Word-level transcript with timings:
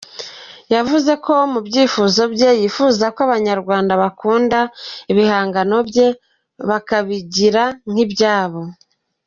Yavuze 0.73 1.11
ko 1.25 1.33
mu 1.51 1.59
byifuzo 1.67 2.21
bye, 2.33 2.49
yifuza 2.59 3.03
ko 3.15 3.19
abanyarwanda 3.27 3.93
bakunda 4.01 4.59
ibihangano 5.11 5.77
bye 5.89 6.07
bakabigira 6.69 7.63
nk’ibyabo. 7.91 8.61